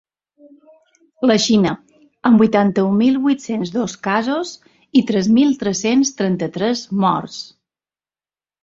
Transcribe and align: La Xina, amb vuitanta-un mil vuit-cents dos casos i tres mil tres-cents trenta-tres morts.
La 1.31 1.35
Xina, 1.43 1.73
amb 2.31 2.41
vuitanta-un 2.43 2.97
mil 3.03 3.19
vuit-cents 3.27 3.75
dos 3.77 3.95
casos 4.11 4.55
i 5.03 5.07
tres 5.13 5.33
mil 5.39 5.57
tres-cents 5.63 6.19
trenta-tres 6.23 6.87
morts. 7.07 7.43